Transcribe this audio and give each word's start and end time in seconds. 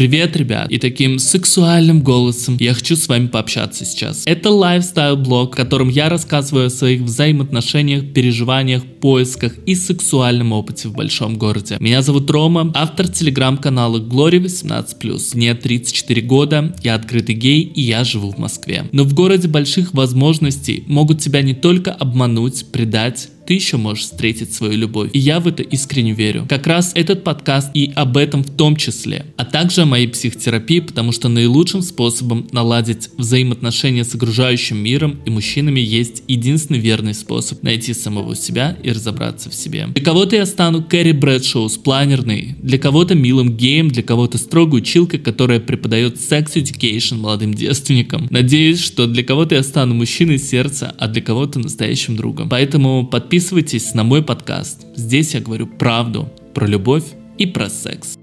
Привет, 0.00 0.34
ребят! 0.34 0.70
И 0.70 0.78
таким 0.78 1.18
сексуальным 1.18 2.00
голосом 2.00 2.56
я 2.58 2.72
хочу 2.72 2.96
с 2.96 3.06
вами 3.06 3.26
пообщаться 3.26 3.84
сейчас. 3.84 4.22
Это 4.24 4.48
лайфстайл-блог, 4.48 5.52
в 5.52 5.56
котором 5.56 5.90
я 5.90 6.08
рассказываю 6.08 6.68
о 6.68 6.70
своих 6.70 7.02
взаимоотношениях, 7.02 8.14
переживаниях, 8.14 8.82
поисках 8.82 9.58
и 9.66 9.74
сексуальном 9.74 10.52
опыте 10.52 10.88
в 10.88 10.94
большом 10.94 11.36
городе. 11.36 11.76
Меня 11.80 12.00
зовут 12.00 12.30
Рома, 12.30 12.72
автор 12.74 13.08
телеграм-канала 13.08 13.98
Glory 13.98 14.42
18+. 14.42 15.36
Мне 15.36 15.54
34 15.54 16.22
года, 16.22 16.74
я 16.82 16.94
открытый 16.94 17.34
гей 17.34 17.60
и 17.60 17.82
я 17.82 18.02
живу 18.02 18.30
в 18.30 18.38
Москве. 18.38 18.88
Но 18.92 19.04
в 19.04 19.12
городе 19.12 19.48
больших 19.48 19.92
возможностей 19.92 20.82
могут 20.86 21.20
тебя 21.20 21.42
не 21.42 21.52
только 21.52 21.92
обмануть, 21.92 22.64
предать, 22.72 23.28
ты 23.50 23.54
еще 23.54 23.78
можешь 23.78 24.04
встретить 24.04 24.54
свою 24.54 24.74
любовь. 24.74 25.10
И 25.12 25.18
я 25.18 25.40
в 25.40 25.48
это 25.48 25.64
искренне 25.64 26.12
верю. 26.12 26.46
Как 26.48 26.68
раз 26.68 26.92
этот 26.94 27.24
подкаст 27.24 27.72
и 27.74 27.90
об 27.96 28.16
этом 28.16 28.44
в 28.44 28.50
том 28.56 28.76
числе. 28.76 29.26
А 29.36 29.44
также 29.44 29.80
о 29.80 29.86
моей 29.86 30.06
психотерапии, 30.06 30.78
потому 30.78 31.10
что 31.10 31.28
наилучшим 31.28 31.82
способом 31.82 32.46
наладить 32.52 33.08
взаимоотношения 33.16 34.04
с 34.04 34.14
окружающим 34.14 34.76
миром 34.76 35.18
и 35.26 35.30
мужчинами 35.30 35.80
есть 35.80 36.22
единственный 36.28 36.78
верный 36.78 37.12
способ 37.12 37.64
найти 37.64 37.92
самого 37.92 38.36
себя 38.36 38.76
и 38.84 38.92
разобраться 38.92 39.50
в 39.50 39.54
себе. 39.56 39.88
Для 39.96 40.04
кого-то 40.04 40.36
я 40.36 40.46
стану 40.46 40.84
Кэрри 40.84 41.10
Брэдшоу 41.10 41.68
с 41.68 41.76
планерной, 41.76 42.54
для 42.62 42.78
кого-то 42.78 43.16
милым 43.16 43.56
геем, 43.56 43.88
для 43.88 44.04
кого-то 44.04 44.38
строгой 44.38 44.82
училкой, 44.82 45.18
которая 45.18 45.58
преподает 45.58 46.20
секс 46.20 46.54
education 46.54 47.16
молодым 47.16 47.54
девственникам. 47.54 48.28
Надеюсь, 48.30 48.78
что 48.78 49.08
для 49.08 49.24
кого-то 49.24 49.56
я 49.56 49.64
стану 49.64 49.96
мужчиной 49.96 50.38
сердца, 50.38 50.94
а 51.00 51.08
для 51.08 51.20
кого-то 51.20 51.58
настоящим 51.58 52.14
другом. 52.14 52.48
Поэтому 52.48 53.04
подписывайтесь 53.04 53.39
на 53.94 54.04
мой 54.04 54.22
подкаст. 54.22 54.86
Здесь 54.94 55.34
я 55.34 55.40
говорю 55.40 55.66
правду 55.66 56.28
про 56.54 56.66
любовь 56.66 57.04
и 57.38 57.46
про 57.46 57.68
секс. 57.68 58.19